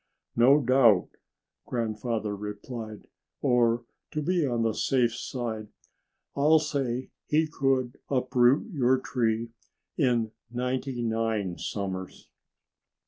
[0.35, 1.09] "No doubt!"
[1.67, 3.05] Grandfather replied.
[3.41, 5.67] "Or, to be on the safe side,
[6.35, 9.49] I'll say he could uproot your tree
[9.97, 12.31] in ninety nine summers."